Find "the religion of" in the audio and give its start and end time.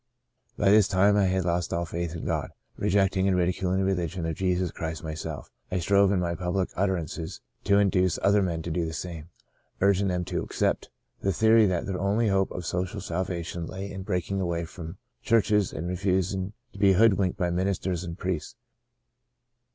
3.77-4.33